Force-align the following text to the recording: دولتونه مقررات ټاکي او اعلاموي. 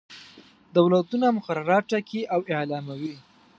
دولتونه 0.75 1.25
مقررات 1.37 1.83
ټاکي 1.91 2.21
او 2.33 2.39
اعلاموي. 2.53 3.15